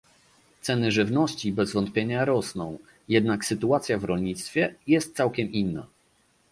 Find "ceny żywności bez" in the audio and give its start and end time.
0.61-1.73